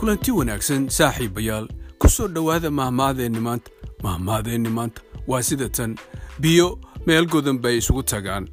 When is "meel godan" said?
7.06-7.58